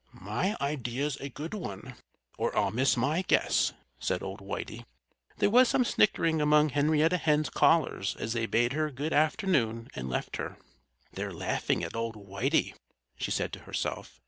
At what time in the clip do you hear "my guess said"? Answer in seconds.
2.97-4.23